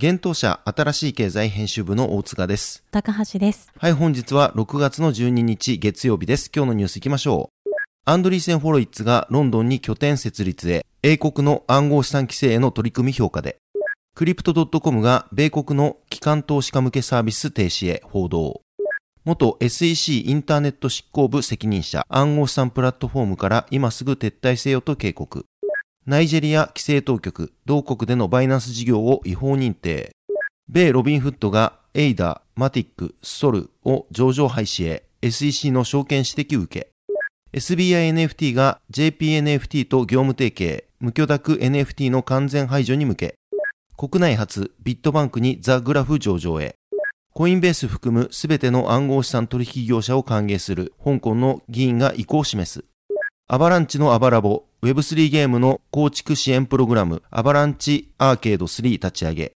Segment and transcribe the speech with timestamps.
[0.00, 2.84] 現当社新しい経済編集部の大塚です。
[2.92, 3.72] 高橋です。
[3.76, 6.52] はい、本日は6月の12日月曜日です。
[6.54, 7.70] 今日のニュース行きましょう。
[8.04, 13.56] アンドリーセン・フォロイッツがロンドンに拠点設立へ、英国の暗号資産規制への取り組み評価で、
[14.14, 18.60] クリプト .com が米国の機関投資家向けサービス停止へ報道。
[19.24, 25.44] 元 SEC インターネット執行部責任者暗号資産プラットフォームから今すぐ撤退せよと警告。
[26.08, 30.12] ナイジェリア規制当局、同国でのバイナンス事業を違法認定。
[30.66, 36.88] 米ロビンフッドがエイダ、マティック、ソルを上場廃止へ SEC の証券指摘受け。
[37.52, 43.34] SBINFT が JPNFT と業務提携、無許諾 NFT の完全排除に向け。
[43.98, 46.74] 国内初ビットバンクにザ・グラフ上場へ。
[47.34, 52.86] コインベース含むすべての暗号資産取引業者を歓迎する香港の議員が意向を示す。
[53.46, 59.52] アバランチのアバラボ、Web3 ゲームの構築支援プログラム、アバランチアーケード3立ち上げ。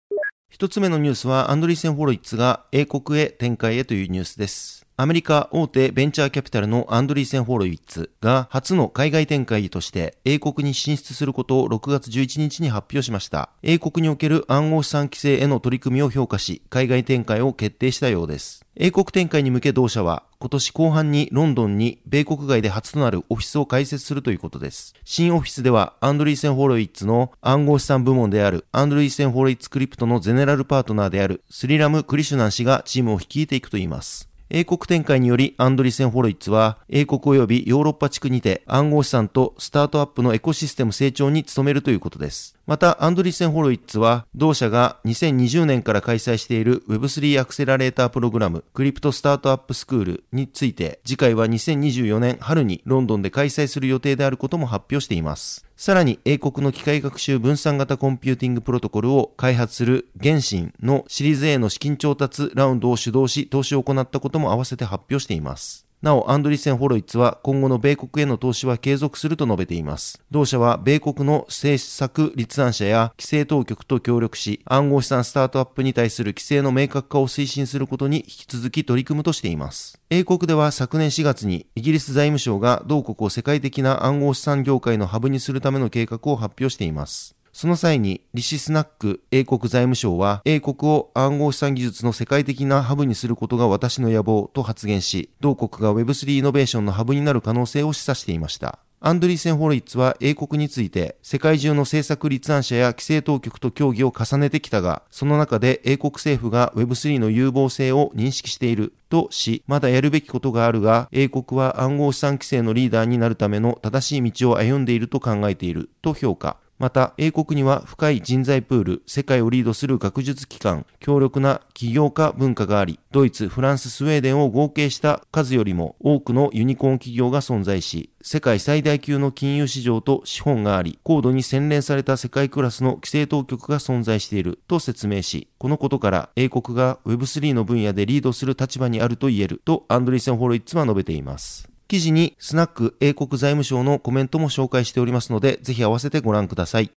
[0.49, 4.78] 一つ目のニュースはアンドリーセン・ホロイッツが英国へ展開へというニュースです。
[5.01, 13.49] アメリカ大手ベンチャーキャピタルのアンドリーセン・ホロイッツが初の海外展開として英国に進出することを6月11日に発表しました。
[13.63, 18.65] 英国における暗号資産規制への取り組みを評価し、海外展開を決定したようです。
[18.75, 24.95] 英国展開に向け同社は今年後半にロンドンに米国外で初となるオフィスを開設するということです。
[25.05, 34.28] 新オフィスではアンドリーセン・ホロイッツの暗号資産部門であるアンドリーセン・ホロイッツクリプトのゼネラルパートナーであるスリラム・クリシュナン氏がチームを率いていくといいます。
[34.51, 42.58] 英国展開によりアンドリセン・ホロイッツは英国及びヨーロッパ地区にて暗号資産とスタートアップのエコシステム成長に努めるということです。
[42.69, 55.65] また、アンドリッセン・ホロイッツは、同社が2020年から開催している Web3 アクセラレータープログラム、クリプトスタートアップスクールについて、次回は2024年春にロンドンで開催する予定であることも発表しています。
[55.77, 65.88] さらに、英国の機械学習分散型コンピューティングプロトコルを開発する Gensyn のシリーズ A の資金調達ラウンドを主導し、投資を行ったことも合わせて発表しています。
[66.01, 70.21] なお、アンドリセン・ホロイッツは今後の米国への投資は継続すると述べています。
[70.31, 79.99] 同社は米国の政策立案者や規制当局と協力し、暗号資産スタートアップに対する規制の明確化を推進することに引き続き取り組むとしています。
[80.09, 87.35] 英国では昨年4月にイギリス財務省が同国を世界的な暗号資産業界のハブにするための計画を発表しています。
[87.59, 98.79] その際に、リシスナック英国財務省は、英国を暗号資産技術の世界的なハブにすることが私の野望と発言し、同国が Web3 イノベーションのハブになる可能性を示唆していました。
[99.01, 116.55] アンドリーセン・ホロイッツは英国について世界中の政策立案者や規制当局と協議を重ねてきたが、その中で英国政府が Web3 の有望性を認識しているとし、まだやるべきことがあるが、英国は暗号資産規制のリーダーになるための正しい道を歩んでいると考えていると評価。
[116.79, 141.69] また、英国には深い人材プール、世界をリードする学術機関、強力な起業家文化があり、ドイツ、フランス、スウェーデンを合計した数よりも多くのユニコーン企業が存在し、世界最大級の金融市場と資本があり、高度に洗練された世界クラスの規制当局が存在していると説明し、このことから英国が Web3 の分野でリードする立場にあると言えるとアンドリーセン・ホロイッツは述べています。
[141.89, 146.91] 記事にスナック英国財務省のコメントも紹介しておりますので、ぜひ合わせてご覧ください。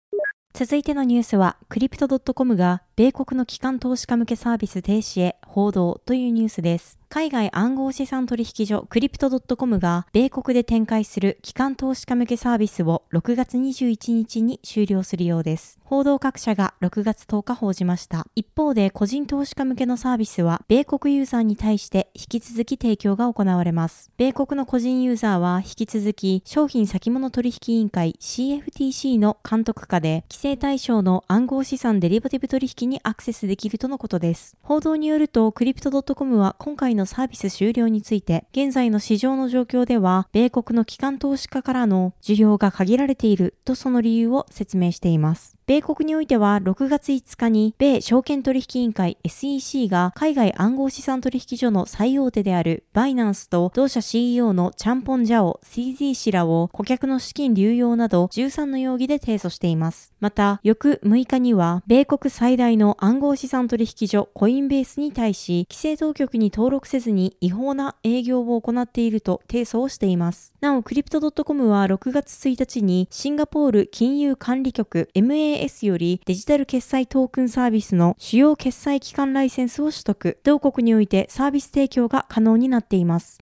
[0.54, 7.02] 続いてのニュースは、クリプト .com が米国の機関投資家向けサービス停止へ報道というニュースです。
[7.10, 15.78] 海外暗号資産取引所クリプト .com が米国で展開する機関投資家向けサービスを6月21日に終了するようです。
[15.84, 18.28] 報道各社が6月10日報じました。
[18.34, 24.10] 一方で個人投資家向けのサービスは米国ユーザーに対して引き続き提供が行われます。
[24.16, 34.56] 米国の個人ユーザーは引き続き商品先物取引委員会 CFTC の監督下で規制対象の暗号資産デリバティブ取引にアクセスできるとのことです。
[34.62, 45.58] 報道によるとクリプト .com は今回のサービス終了について現在の市場の状況では米国の機関投資家からの需要が限られているとその理由を説明しています。
[45.68, 60.12] 米国においては6月5日に米証券取引委員会 SEC が海外暗号資産取引所の最大手であるバイナンスと同社 CEO のチャンポンジャオ CZ 氏らを顧客の資金流用など13の容疑で提訴しています。
[60.20, 70.54] また、翌6日には米国最大の暗号資産取引所コインベースに対し規制当局に登録せずに違法な営業を行っていると提訴をしています。
[70.60, 83.40] なお、クリプト .com は6月1日にシンガポール金融管理局 MA AS よりデジタル決済トークンサービスの主要決済機関ライセンスを取得、同国においてサービス提供が可能になっています。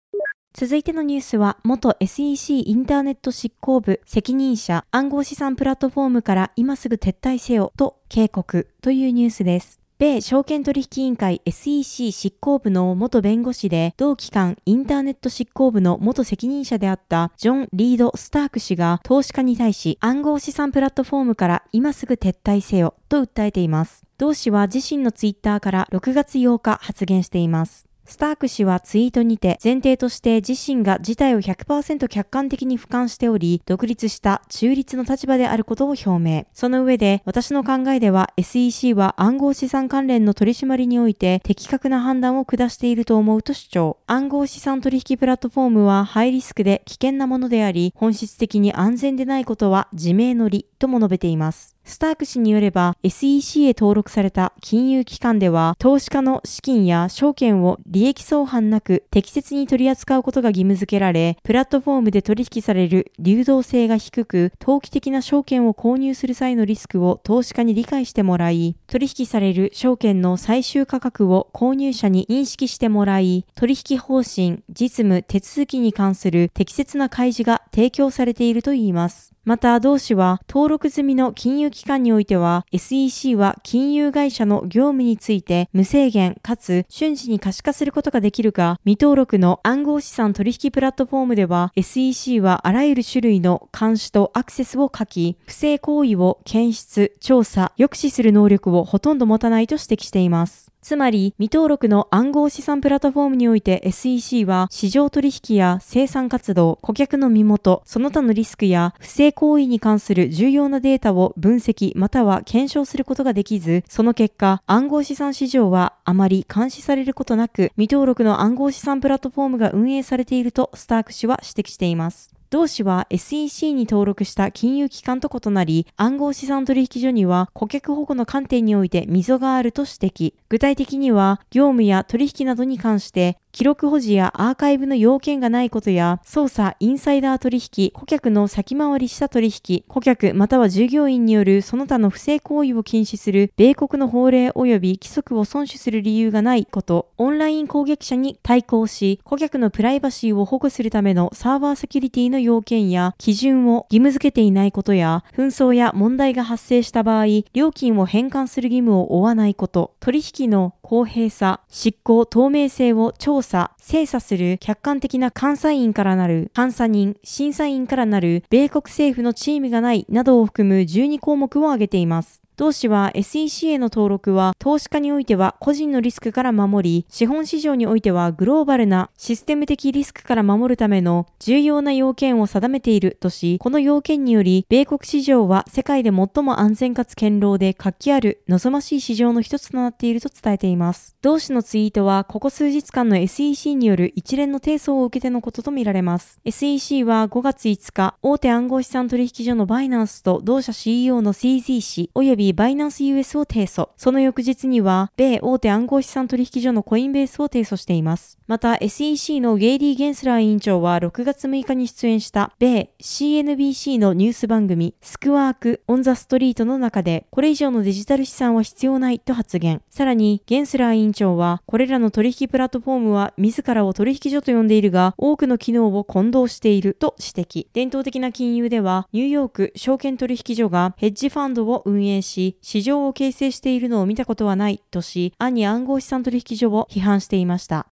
[0.53, 9.86] 続いてのニュースは、元 SEC インターネット執行部責任者暗号資産プラットフォームから今すぐ撤退せよと警告というニュースです。
[9.99, 24.05] 米証券取引委員会 SEC 執行部の元弁護士で、同機関インターネット執行部の元責任者であったジョン・リード・スターク氏が投資家に対し暗号資産プラットフォームから今すぐ撤退せよと訴えています。
[24.19, 27.86] 同氏は自身のツイッターから6月8日発言しています。
[28.07, 36.45] スターク氏はツイートにて前提として自身が事態を100%客観的に俯瞰しており、独立した中立の立場であることを表明。
[36.53, 43.97] その上で、私の考えでは SEC は暗号資産関連の取り締まりにおいて的確な判断を下していると思うと主張。
[44.07, 51.76] 暗号資産取引プラットフォームはハイリスクで危険なものであり、本質的に安全でないことは自明の理とも述べています。
[51.87, 79.36] スターク氏によれば SEC へ登録された金融機関では投資家の資金や証券を利益相反なく適切に取り扱うことが義務付けられ、プラットフォームで取引される流動性が低く、投機的な証券を購入する際のリスクを投資家に理解してもらい、取引される証券の最終価格を購入者に認識してもらい、取引方針、実務、手続きに関する適切な開示が提供されているといいます。
[79.47, 100.73] また、同氏は登録済みの金融機関においては SEC は金融会社の業務について無制限かつ瞬時に可視化することができるが、未登録の暗号資産取引プラットフォームでは SEC はあらゆる種類の監視とアクセスを書き、不正行為を検出、調査、抑止する能力をほとんど持たないと指摘しています。
[100.87, 122.36] つまり、未登録の暗号資産プラットフォームにおいて SEC は市場取引や生産活動、顧客の身元、その他のリスクや不正行為に関する重要なデータを分析または検証することができず、その結果、暗号資産市場はあまり監視されることなく、未登録の暗号資産プラットフォームが運営されているとスターク氏は指摘しています。
[122.49, 130.33] 同氏は SEC に登録した金融機関と異なり、暗号資産取引所には顧客保護の観点において溝があると指摘。
[130.47, 172.41] 具体的には、業務や取引などに関して、記録保持やアーカイブの要件がないことや、操作、インサイダー取引、顧客の先回りした取引、顧客または従業員によるその他の不正行為を禁止する米国の法令及び規則を遵守する理由がないこと、オンライン攻撃者に対抗し、顧客のプライバシーを保護するためのサーバーセキュリティの要件や基準を義務付けていないことや、紛争や問題が発生した場合、料金を返還する義務を負わないこと、取引の公平さ、執行透明性を調査、精査する客観的な監査員からなる監査人、審査員からなる米国政府のチームがないなどを含む12項目を挙げています。
[172.57, 191.15] 同氏は SEC への登録は投資家においては個人のリスクから守り、資本市場においてはグローバルなシステム的リスクから守るための重要な要件を定めているとし、この要件により、米国市場は世界で最も安全かつ堅牢で活気ある望ましい市場の一つとなっていると伝えています。
[191.21, 196.39] 同氏のツイートは、ここ数日間の SEC による一連の提訴を受けてのこととみられます。
[196.43, 203.89] SEC は5月5日、大手暗号資産取引所のバイナンスと同社 CEO の CZ 氏及びバイナンス US を提訴。
[203.97, 208.37] その翌日には、米大手暗号資産取引所のコインベースを提訴しています。
[208.47, 219.81] また SEC のゲイリー・ゲンスラー委員長は6月6日に出演した米 CNBC のニュース番組スクワーク・オン・ザ・ストリートの中でこれ以上のデジタル資産は必要ないと発言。
[219.89, 227.67] さらにゲンスラー委員長はこれらの取引プラットフォームは自らを取引所と呼んでいるが多くの機能を混同していると指摘。
[227.73, 237.87] 伝統的な金融ではニューヨーク証券取引所がヘッジファンドを運営し市場を形成しているのを見たことはないとし暗に暗号資産取引所を批判していました。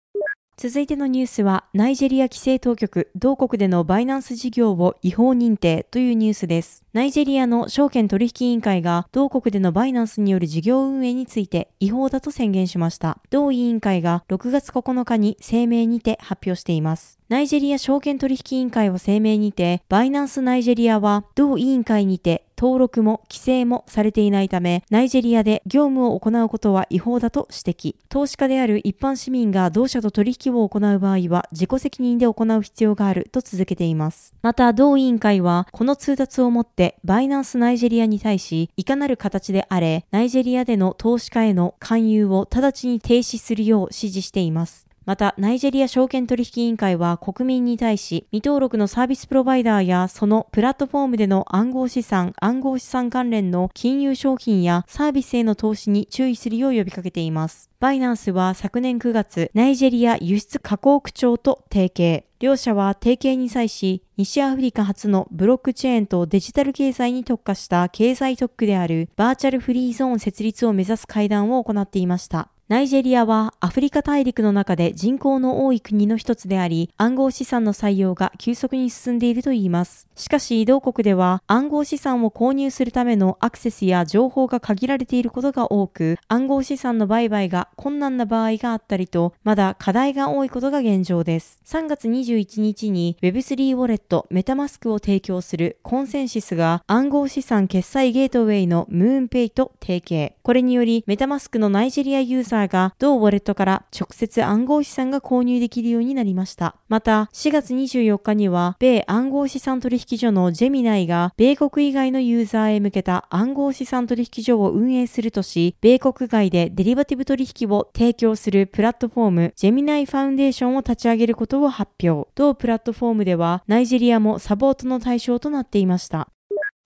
[0.57, 6.85] 続いてのニュースは、ナイジェリア規制当局、同国でのバイナンス事業を違法認定というニュースです。
[6.93, 13.17] ナイジェリアの証券取引委員会が同国でのバイナンスによる事業運営について違法だと宣言しました。
[13.31, 17.19] 同委員会が6月9日に声明にて発表しています。
[17.27, 27.95] ナイジェリア証券取引委員会は声明にて、バイナンスナイジェリアは同委員会にて登録も規制もされていないため、ナイジェリアで業務を行うことは違法だと指摘。
[28.09, 34.33] 投資家である一般市民が同社と取引を行う場合は自己責任で行う必要があると続けています。
[34.41, 44.84] また、同委員会はこの通達をもってバイナンスナイジェリアに対し、いかなる形であれ、ナイジェリアでの投資家への勧誘を直ちに停止するよう指示しています。
[45.05, 57.69] また、ナイジェリア証券取引委員会は国民に対し、未登録のサービスプロバイダーやそのプラットフォームでの暗号資産、暗号資産関連の金融商品やサービスへの投資に注意するよう呼びかけています。
[57.79, 62.25] バイナンスは昨年9月、ナイジェリア輸出加工区長と提携。
[62.39, 72.49] 両社は提携に際し、西アフリカ初のブロックチェーンとデジタル経済に特化した経済特区であるバーチャルフリーゾーン設立を目指す会談を行っていました。
[72.67, 80.07] ナイジェリアはアフリカ大陸の中で人口の多い国の一つであり、暗号資産の採用が急速に進んでいるといいます。
[80.15, 91.59] しかし、同国では暗号資産を購入するためのアクセスや情報が限られていることが多く、暗号資産の売買が困難な場合があったりと、まだ課題が多いことが現状です。
[91.65, 100.33] 3月21日に Web3 ウォレットメタマスクを提供するコンセンシスが暗号資産決済ゲートウェイのムーンペイと提携。
[100.43, 106.75] これによりメタマスクのナイジェリアユーザーが同ウォレットから直接暗号資産が購入できるようになりました。
[106.87, 122.29] また、4月24日には、米暗号資産取引所のジェミナイが、米国以外のユーザーへ向けた暗号資産取引所を運営するとし、米国外でデリバティブ取引を提供するプラットフォーム、ジェミナイファウンデーションを立ち上げることを発表。
[122.35, 126.29] 同プラットフォームでは、ナイジェリアもサポートの対象となっていました。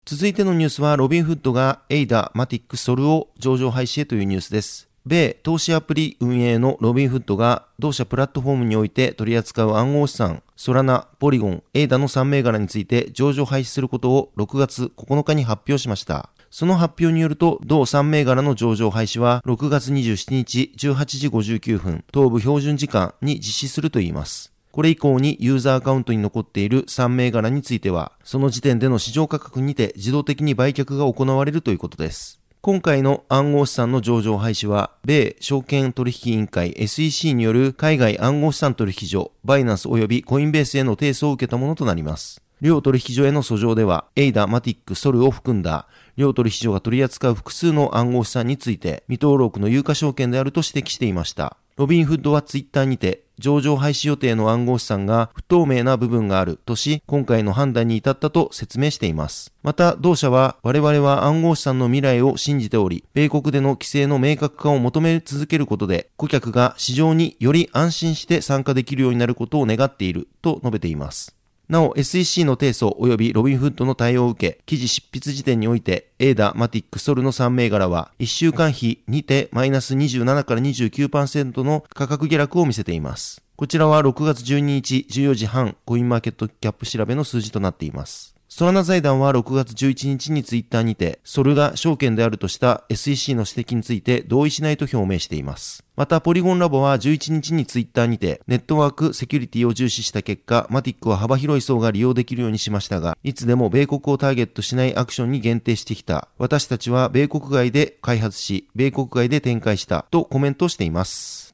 [0.06, 4.89] 続いてのニュースは、ロビンフッドがエイダ、マティック、ソルを上場廃止へというニュースです。
[5.10, 16.30] 米投資アプリ運営のロビンフッドが同社プラットフォームにおいて取り扱う暗号資産、ソラナ、ポリゴン、エーダの3銘柄について上場廃止することを6月9日に発表しました。
[16.52, 24.54] その発表によると、同3銘柄の上場廃止は6月27日18時59分、東部標準時間に実施するといいます。
[24.72, 32.39] これ以降にユーザーアカウントに残っている3銘柄については、その時点での市場価格にて自動的に売却が行われるということです。
[32.62, 42.42] 今回の暗号資産の上場廃止は、米証券取引委員会 SEC による海外暗号資産取引所、バイナンス及びコインベースへの提訴を受けたものとなります。
[42.60, 45.88] 両取引所への訴状では、エイダ、マティック、ソルを含んだ、
[46.18, 51.56] 両取引所が取り扱う複数の暗号資産について、未登録の有価証券であると指摘していました。
[51.78, 59.54] ロビンフッドはツイッターにて、上場廃止予定の暗号資産が不透明な部分があるとし、今回の判断に至ったと説明しています。
[59.64, 71.39] また、同社は、我々は暗号資産の未来を信じており、米国での規制の明確化を求め続けることで、顧客が市場により安心して参加できるようになることを願っていると述べています。
[71.70, 83.44] なお SEC の提訴及びロビンフッドの対応を受け、記事執筆時点において、エーダ、マティック、ソルの3銘柄は、1週間比にてマイナス27から29%の価格下落を見せています。
[83.56, 88.39] こちらは6月12日14時半、コインマーケットキャップ調べの数字となっています。
[88.52, 95.86] ソラナ財団は6月11日にツイッターにて、ソルが証券であるとした SEC の指摘について同意しないと表明しています。
[95.96, 106.28] また、ポリゴンラボは11日にツイッターにて、ネットワークセキュリティを重視した結果、マティックは幅広い層が利用できるようにしましたが、いつでも米国をターゲットしないアクションに限定してきた。
[106.40, 111.49] 私たちは米国外で開発し、米国外で展開したとコメントしています。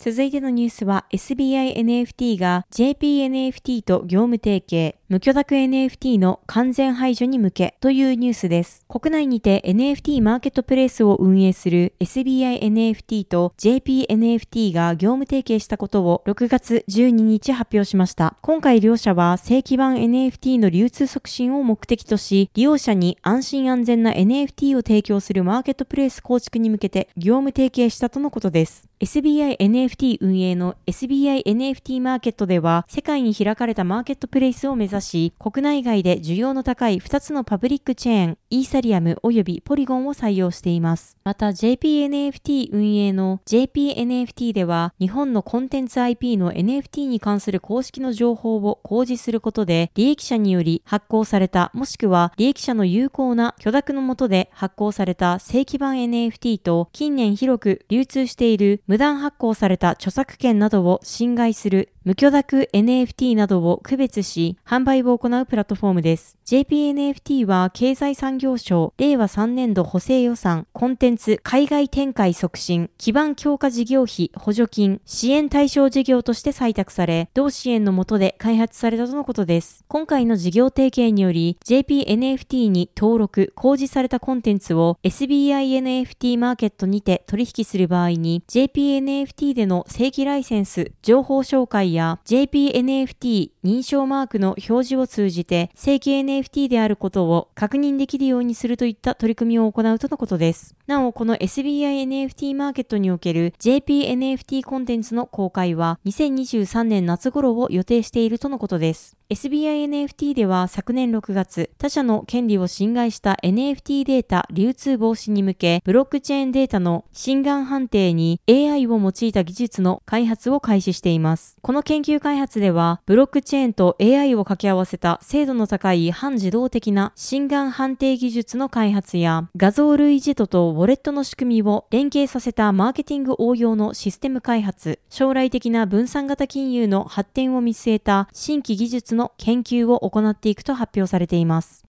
[0.00, 8.86] 続いてのニュースは SBI NFT が JPNFT と業務提携、無許諾 NFT の完全排除に向けというニュースです。
[8.88, 18.36] 国内にて NFT マーケットプレイスを運営する SBI NFT と JPNFT が業務提携したことを6月12日発表しました。
[18.40, 28.87] 今回両社は正規版 NFT の流通促進を目的とし、利用者に安心安全な NFT を提供するマーケットプレイス構築に向けて業務提携したとのことです。
[29.00, 41.18] SBI NFT 運営の SBI NFT マーケットでは世界に開かれたマーケットプレイスを目指し国内外で需要の高い2つのパブリックチェーンイーサリアム及びポリゴンを採用しています。
[41.22, 66.38] また JPNFT 運営の JPNFT では日本のコンテンツ IP の NFT に関する公式の情報を公示することで利益者により発行されたもしくは利益者の有効な許諾のもとで発行された正規版 NFT と近年広く流通している無断発行された著作権などを侵害する無許諾 NFT などを区別し、販売を行うプラットフォームです。
[66.46, 79.84] JPNFT は経済産業省令和3年度補正予算コンテンツ海外展開促進基盤強化事業費補助金支援対象事業として採択され、同支援の下で開発されたとのことです。
[79.88, 100.77] 今回の事業提携により JPNFT に登録、公示されたコンテンツを SBINFT マーケットにて取引する場合に JPNFT での正規ライセンス、情報紹介やや JPNFT 認証マークの表示を通じて正規 NFT であることを確認できるようにするといった取り組みを行うとのことです。
[100.88, 109.18] なお、この SBI NFT マーケットにおける JPNFT コンテンツの公開は2023年夏頃を予定しているとのことです。
[109.28, 121.58] SBI NFT では昨年6月、他社の権利を侵害した NFT データ流通防止に向け、ブロックチェーンデータの心眼判定に AI を用いた技術の開発を開始しています。
[121.60, 141.87] この研究開発では、ブロックチェーンと AI を掛け合わせた精度の高い半自動的な心眼判定技術の開発や、画像類似度とウォレットの仕組みを連携させたマーケティング応用のシステム開発、将来的な分散型金融の発展を見据えた新規技術の研究を行っていくと発表されています。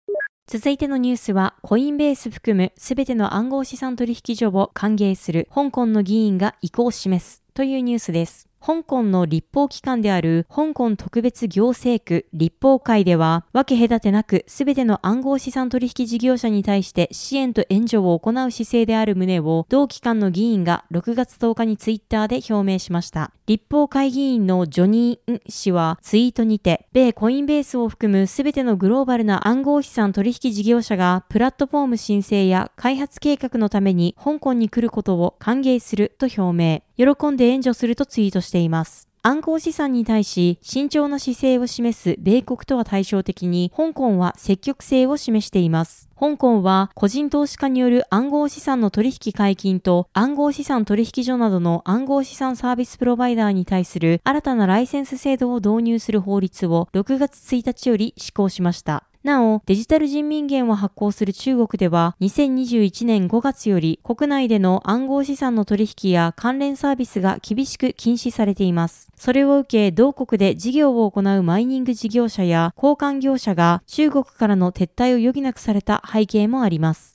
[0.46, 8.51] 続いてのニュースは、コインベース含むすべての暗号資産取引所を歓迎する香港の議員が意向を示すというニュースです。
[8.64, 23.32] 香港の立法機関である香港特別行政区立法会では、分け隔てなくすべての暗号資産取引事業者に対して支援と援助を行う姿勢である旨を、同機関の議員が6月10日にツイッターで表明しました。
[23.46, 36.82] 立法会議員のジョニー・ン氏はツイートにて、米コインベースを含むすべてのグローバルな暗号資産取引事業者がプラットフォーム申請や開発計画のために香港に来ることを歓迎すると表明。
[37.04, 39.08] 喜んで援助するとツイートしています。
[39.24, 46.08] 暗号資産に対し慎重な姿勢を示す米国とは対照的に香港は積極性を示しています。
[46.18, 59.04] 香港は個人投資家による暗号資産の取引解禁と暗号資産取引所などの暗号資産サービスプロバイダーに対する新たなライセンス制度を導入する法律を6月1日より施行しました。
[59.24, 69.12] なお、デジタル人民元を発行する中国では、2021年5月より国内での暗号資産の取引や関連サービスが厳しく禁止されています。
[69.14, 77.11] それを受け、同国で事業を行うマイニング事業者や交換業者が中国からの撤退を余儀なくされた背景もあります。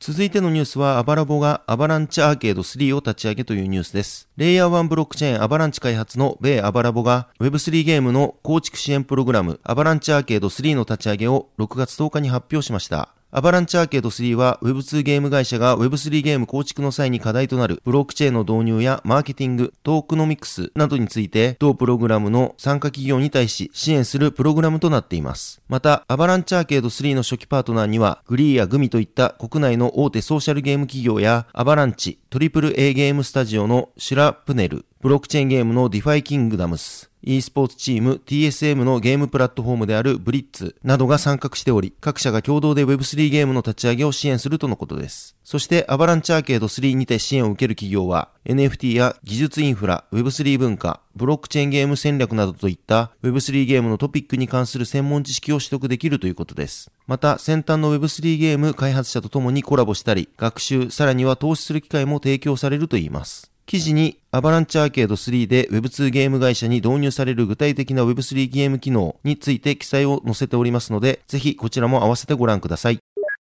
[0.00, 4.28] 続いてのニュースは、 Ava Labs が Avalanche Arcad3 を立ち上げというニュースです。
[4.36, 13.17] レイヤー1ブロックチェーン Avalanche 開発の米 Ava Labs が Web3 ゲームの構築支援プログラム Avalanche Arcad3 の立ち上げを6月10日に発表しました。
[13.30, 25.60] Avalanche Arcad3 は Web2 ゲーム会社が Web3 ゲーム構築の際に課題となるブロックチェーンの導入やマーケティング、トークノミクスなどについて同プログラムの参加企業に対し支援するプログラムとなっています。
[25.68, 45.36] また、 Avalanche Arcad3 の初期パートナーにはグリーやグミといった国内の大手ソーシャルゲーム企業やアバランチ、トリプル A ゲームスタジオのシュラプネル、ブロックチェーンゲームのディファイキングダムス、e スポーツチーム TSM のゲームプラットフォームであるブリッツなどが参画しており、各社が共同で Web3 ゲームの立ち上げを支援するとのことです。
[45.44, 56.90] そしてアバランチアーケード3にて支援を受ける企業は NFT や技術インフラ、Web3 文化、ブロックチェーンゲーム戦略などといった Web3 ゲームのトピックに関する専門知識を取得できるということです。
[57.06, 63.52] また、先端の Web3 ゲーム開発者と共にコラボしたり、学習、さらには投資する機会も提供されるといいます。
[63.68, 72.98] 記事にアバランチアーケード3で Web2 ゲーム会社に導入される具体的な Web3 ゲーム機能について記載を載せておりますので、ぜひこちらも合わせてご覧ください。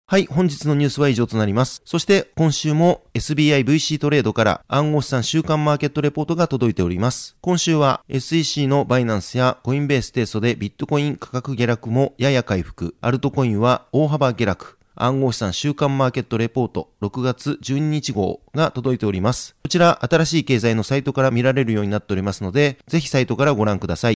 [0.06, 1.82] はい、本日のニュースは以上となります。
[1.85, 7.37] そして今週も SBIVC トレードから暗号資産週間マーケットレポートが届いております。
[7.40, 19.57] 今週は SEC のバイナンスやコインベース提訴でビットコイン価格下落もやや回復、アルトコインは大幅下落、暗号資産週間マーケットレポート6月12日号が届いております。
[19.62, 24.14] こちら新しい経済のサイトから見られるようになっておりますので、ぜひサイトからご覧ください。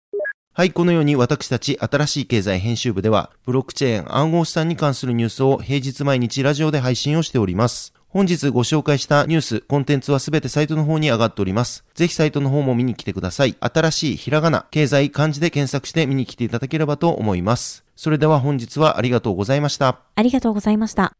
[0.56, 7.92] はい、このように私たち新しい経済編集部では、ブロックチェーン暗号資産に関するニュースを平日毎日ラジオで配信をしております。
[8.08, 11.84] 本日ご紹介したニュース、コンテンツはすべてサイトの方に上がっております。
[11.94, 13.56] ぜひサイトの方も見に来てください。
[13.58, 17.83] 新しいひらがな、経済、漢字で検索して見に来ていただければと思います。
[17.96, 20.00] それでは本日はありがとうございました。
[20.14, 21.16] ありがとうございました。